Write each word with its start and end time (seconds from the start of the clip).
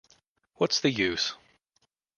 What's 0.55 0.79
the 0.81 0.89
Use? 0.89 1.35